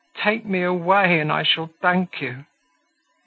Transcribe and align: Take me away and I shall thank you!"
Take 0.15 0.47
me 0.47 0.63
away 0.63 1.19
and 1.19 1.31
I 1.31 1.43
shall 1.43 1.67
thank 1.79 2.21
you!" 2.23 2.45